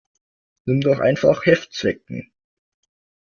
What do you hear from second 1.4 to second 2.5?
Heftzwecken.